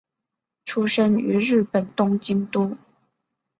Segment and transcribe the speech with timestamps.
[0.65, 2.75] 出身于日本东京都。